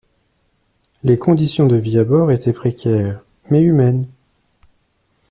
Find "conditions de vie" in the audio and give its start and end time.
1.19-1.99